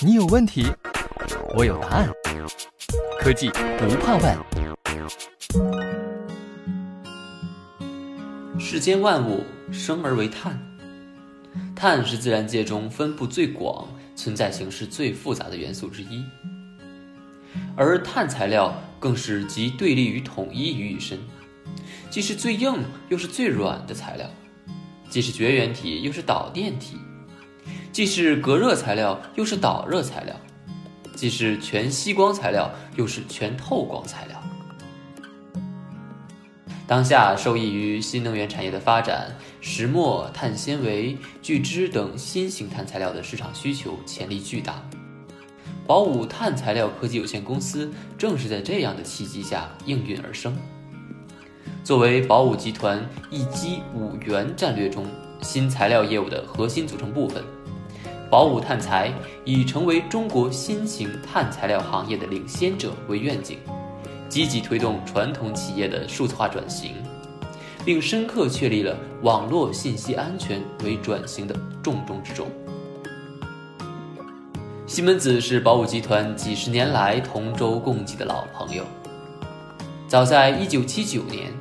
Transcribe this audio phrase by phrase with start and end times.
[0.00, 0.66] 你有问题，
[1.54, 2.08] 我有答案。
[3.20, 3.48] 科技
[3.78, 4.36] 不怕问。
[8.58, 10.60] 世间万物生而为碳，
[11.74, 13.86] 碳是自然界中分布最广、
[14.16, 16.24] 存在形式最复杂的元素之一，
[17.76, 21.18] 而碳材料更是集对立与统一于一身，
[22.10, 24.28] 既是最硬又是最软的材料，
[25.08, 26.96] 既是绝缘体又是导电体。
[27.92, 30.34] 既是隔热材料，又是导热材料；
[31.14, 34.42] 既是全吸光材料，又是全透光材料。
[36.86, 44.80] 当下受益于新能源产业的发展，石墨、碳纤维、聚酯等新型碳材料的市场需求潜力巨大。
[45.84, 50.56] 宝武碳材料科技有限公司正是在这样的契机下应运而生。
[51.82, 55.06] 作为宝武集团“一机五元”战略中
[55.42, 57.42] 新材料业务的核心组成部分。
[58.28, 59.12] 宝武碳材
[59.44, 63.58] 以成为中国新型碳材料行业的领先者为愿景，
[64.28, 66.96] 积极推动传统企业的数字化转型，
[67.84, 72.48] 并深刻确立了网络信息安全为转型的重中之重。
[74.88, 78.84] 西门子是宝武集团几十年来同舟共济的老朋友。
[80.08, 81.52] 早在1979年，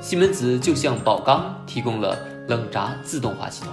[0.00, 3.72] 西门子就向宝钢提供了冷轧自动化系统。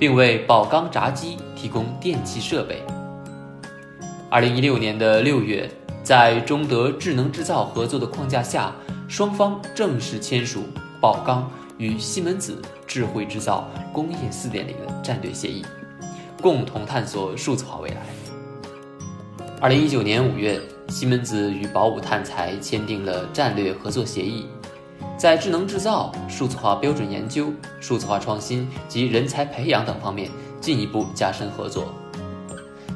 [0.00, 2.82] 并为宝钢轧机提供电气设备。
[4.30, 5.70] 二零一六年的六月，
[6.02, 8.72] 在中德智能制造合作的框架下，
[9.06, 10.62] 双方正式签署
[11.02, 15.62] 宝钢与西门子智慧制造工业四点零的战略协议，
[16.40, 17.96] 共同探索数字化未来。
[19.60, 24.46] 二零一九年五月，西门子与宝武碳材签订了战略合作协议。
[25.20, 30.30] 在智能制造、数字化标准研究、数字化创新及人才培养等方面
[30.62, 31.92] 进一步加深合作。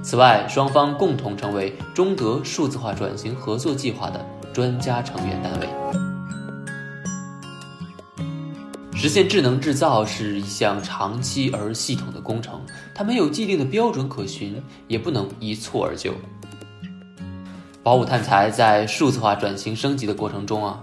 [0.02, 5.68] 此外，双方共同成为中德数字化转型合作计划的专家成员单位。
[8.94, 12.58] 实现智能制造是一项长期而系统的工程，
[12.94, 16.14] 它没有既定的标准可循，也不能一蹴而就。
[17.82, 20.82] 宝武碳材在数字化转型升级的过程中啊。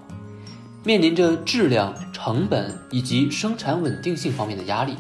[0.84, 4.96] 面临着质量、成本以及生产稳定性方面的压力，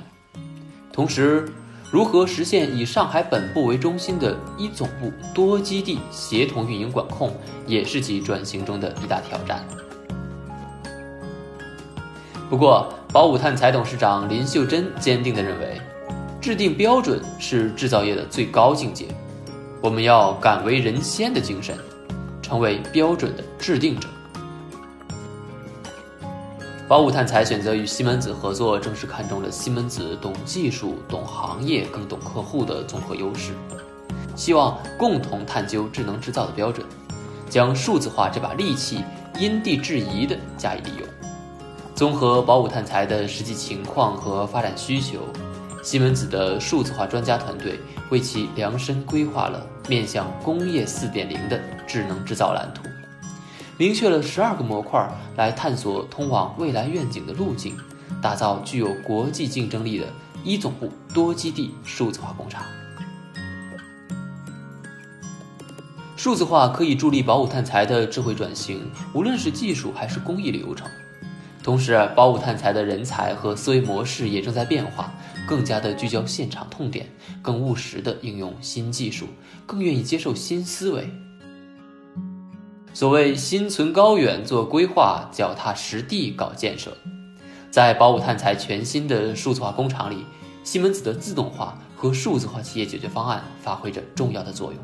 [0.93, 1.49] 同时，
[1.89, 9.65] 如何实现以上海本部为中心的一总部多基地协同运营管控，也是其转型中的一大挑战。
[12.47, 15.81] 不过，宝武碳材董事长林秀珍坚定地认为，
[16.39, 19.07] 制定标准是制造业的最高境界，
[19.81, 21.75] 我们要敢为人先的精神，
[22.39, 24.07] 成为标准的制定者。
[26.91, 33.53] 宝武碳材选择与西门子合作，正是看中了西门子懂技术、懂行业、更懂客户的综合优势，
[34.35, 36.85] 希望共同探究智能制造的标准，
[37.50, 39.06] 将数字化这把利器
[39.40, 41.07] 因地制宜地加以利用。
[41.96, 45.19] 综合宝武碳材的实际情况和发展需求，
[45.81, 47.79] 西门子的数字化专家团队
[48.09, 52.81] 为其量身规划了面向工业四点零的智能制造蓝图。
[53.81, 57.75] 明确了十二个模块来探索通往未来愿景的路径，
[58.21, 60.05] 打造具有国际竞争力的
[60.43, 62.61] 一总部多基地数字化工厂。
[66.15, 70.87] 数字化可以助力宝武碳材的智慧转型，无论是技术还是工艺流程。
[71.63, 75.11] 同时，宝武碳材的人才和思维模式也正在变化，
[75.47, 77.09] 更加的聚焦现场痛点，
[77.41, 79.25] 更务实的应用新技术，
[79.65, 81.11] 更愿意接受新思维。
[83.01, 86.95] 所谓心存高远做规划，脚踏实地搞建设。
[87.72, 90.23] 在宝武碳材全新的数字化工厂里，
[90.63, 94.79] 西门子的自动化和数字化企业解决方案发挥着重要的作用。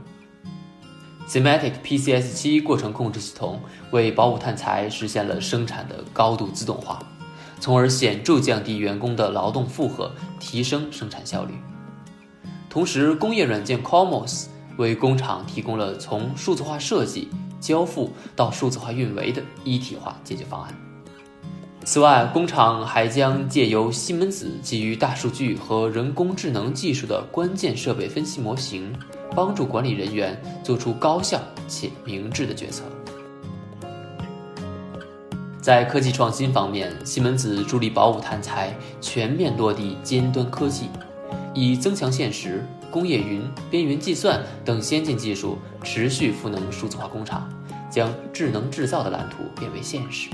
[1.30, 3.62] Sematic PCS 七过程控制系统
[3.92, 6.98] 为宝武碳材实现了生产的高度自动化，
[7.60, 11.54] 从而显著降低员工的劳动负荷，提升生产效率。
[12.68, 14.48] 同时，工业软件 Comos
[14.78, 17.30] 为工厂提供了从数字化设计。
[17.60, 20.74] 交付到数字化运维的一体化解决方案。
[21.84, 28.94] 此外，工厂还将借由西门子基于大数据和人工智能技术的关键设备分析模型，
[29.34, 32.84] 帮助管理人员做出高效且明智的决策。
[35.62, 40.90] 在科技创新方面，西门子助力宝武碳材全面落地尖端科技，
[41.60, 42.64] 以增强现实。
[42.92, 47.50] 工业云、边缘计算等先进技术持续赋能数字化工厂，
[47.90, 50.30] 将智能制造的蓝图变为现实。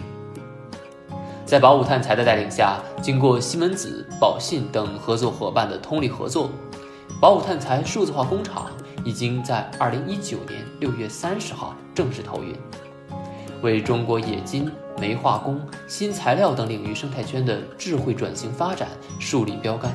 [1.46, 6.50] 在宝武碳材的带领下，经过西门子、宝信等合作伙伴的通力合作，
[7.20, 8.70] 宝武碳材数字化工厂
[9.04, 12.54] 已经在二零一九年六月三十号正式投运，
[13.62, 14.70] 为中国冶金、
[15.00, 19.92] 煤化工、新材料等领域生态圈的智慧转型发展树立标杆。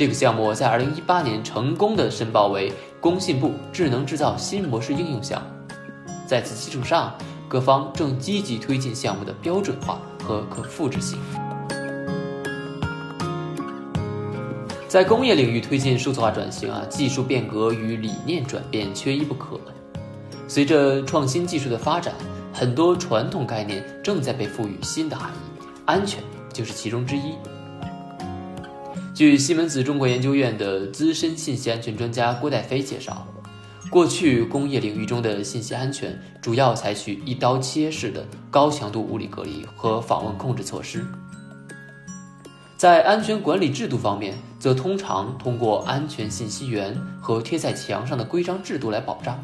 [0.00, 5.74] 这个项目在二零一八年成功的申报为工信部智能制造新模式应用项目，
[6.26, 7.14] 在此基础上，
[7.46, 11.18] 各方正积极推进项目的标准化和可复制性。
[14.88, 19.60] 在工业领域推进数字化转型啊，技术变革与理念转变缺一不可。
[20.48, 22.14] 随着创新技术的发展，
[22.54, 26.24] 很多传统概念正在被赋予新的含义，安全
[26.54, 27.34] 就是其中之一。
[29.20, 33.26] 据西门子中国研究院的资深信息安全专家郭代飞介绍，
[33.90, 41.04] 过去工业领域中的信息安全主要采取一刀切式的高强度物理隔离和访问控制措施。
[42.78, 49.38] 在安全管理制度方面，则通常通过安全信息源和贴在墙上的规章制度来保障。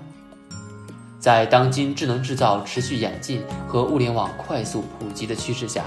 [1.21, 5.85] 在当今智能制造持续演进和物联网快速普及的趋势下，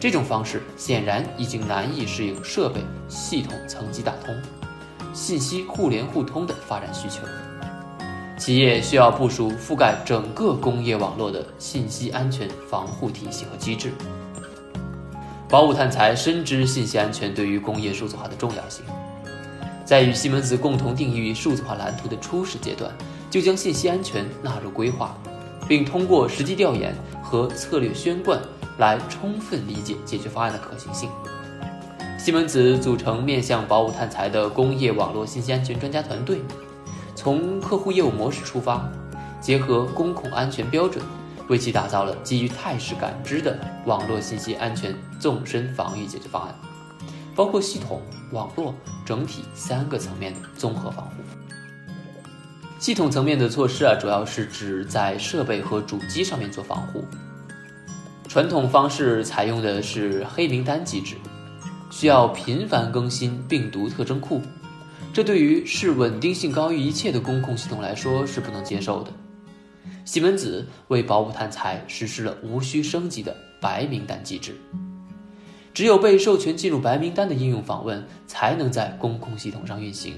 [0.00, 4.34] 这种方式显然已经难以适应设备系统层级打通、
[5.12, 7.18] 信息互联互通的发展需求。
[8.38, 13.92] 企业需要部署覆盖整个工业网络的信息安全防护体系和机制。
[15.46, 18.82] 宝武碳材深知信息安全对于工业数字化的重要性，
[19.84, 22.90] 在与西门子共同定义数字化蓝图的初始阶段，
[23.28, 25.14] 就将信息安全纳入规划，
[25.68, 28.40] 并通过实际调研和策略宣贯
[28.80, 31.08] 来充分理解解决方案的可行性。
[32.18, 36.40] 西门子组成面向宝武碳材的工业网络信息安全专家团队，
[37.14, 38.90] 从客户业务模式出发，
[39.40, 41.04] 结合工控安全标准。
[41.48, 46.54] 为其打造了基于态势感知的网络信息安全纵深防御解决方案，
[47.34, 48.00] 包括系统、
[48.30, 48.72] 网络、
[49.04, 51.14] 整体三个层面的综合防护。
[52.78, 57.04] 系统层面的措施啊，主要是指在设备和主机上面做防护。
[58.30, 61.16] 传统方式采用的是黑名单机制，
[61.90, 64.40] 需要频繁更新病毒特征库，
[65.12, 69.10] 这对于视稳定性高于一切的工控系统来说是不能接受的。
[70.04, 74.54] 西门子为宝武碳材实施了无需升级的白名单机制，
[75.74, 80.14] 只有被授权进入白名单的应用访问才能在公控系统上运行，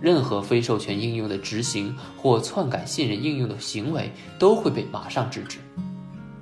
[0.00, 5.58] 任何非授权应用的执行或篡改信任应用的行为都会被马上制止。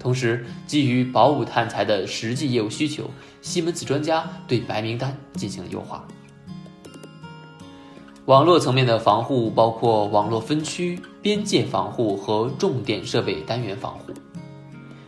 [0.02, 3.08] 同时，基于宝武碳材的实际业务需求，
[3.40, 6.04] 西门子专家对白名单进行了优化。
[8.24, 14.12] 网络层面的防护包括网络分区、边界防护和重点设备单元防护。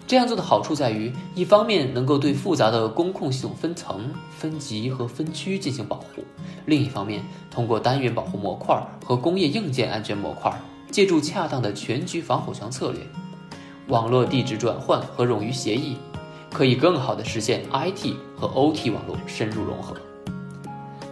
[0.06, 6.23] 这样做的好处在于，一方面能够对复杂的工控系统分层、分级和分区进行保护；
[6.67, 10.52] 另一方面，通过单元保护模块和工业硬件安全模块，
[10.90, 13.00] 借助恰当的全局防火墙策略，
[13.89, 15.99] 网络地址转换和冗余协议，
[16.51, 19.95] 可以更好地实现 IT 和 OT 网络深入融合。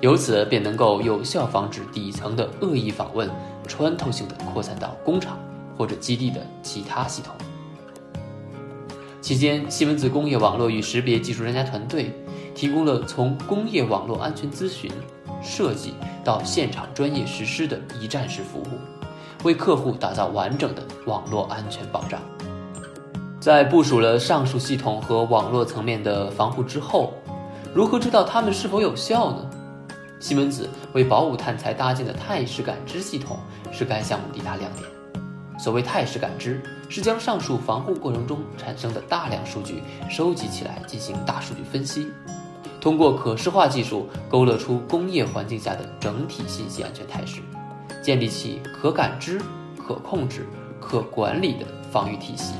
[0.00, 3.30] 由此便能够有效防止底层的恶意访问
[3.68, 5.38] 穿透性的扩散到工厂
[5.76, 7.34] 或者基地的其他系统。
[9.20, 12.10] 期间，西门子工业网络与识别技术专家团队
[12.54, 14.90] 提供了从工业网络安全咨询、
[15.40, 22.20] 设计到现场专业实施的一站式服务，为客户打造完整的网络安全保障。
[23.42, 27.12] 在部署了上述系统和网络层面的防护之后，
[27.74, 29.50] 如何知道它们是否有效呢？
[30.20, 33.36] 西门子为宝武碳材搭建的态势感知系统
[33.72, 34.88] 是该项目的一大亮点。
[35.58, 42.06] 所谓态势感知，是将上述防护过程中产生的大量数据收集起来进行大数据分析，
[42.80, 47.40] 通过可视化技术勾勒出工业环境下的整体信息安全态势，
[48.00, 49.42] 建立起可感知、
[49.76, 50.46] 可控制、
[50.80, 52.54] 可管理的防御体系，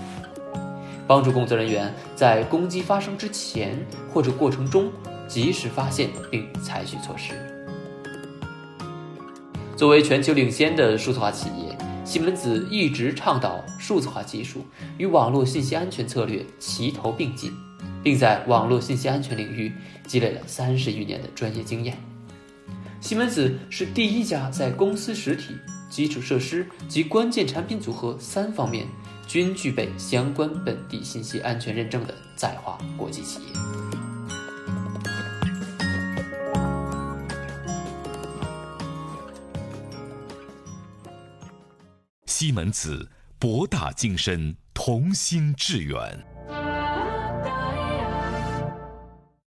[1.13, 3.79] 帮助工作人员在攻击发生之前
[4.11, 4.91] 或者过程中
[5.29, 7.35] 及时发现并采取措施。
[9.77, 14.65] 作为全球领先的数字化企业，西门子一直倡导数字化技术
[14.97, 17.53] 与网络信息安全策略齐头并进，
[18.03, 19.71] 并在网络信息安全领域
[20.07, 21.95] 积累了三十余年的专业经验。
[23.03, 25.55] 西门子是第一家在公司实体、
[25.91, 28.87] 基础设施及关键产品组合三方面
[29.33, 33.47] 均具备相关本地信息安全认证的在华国际企业。
[42.27, 43.09] 西门子，
[43.39, 46.32] 博大精深，同心致远。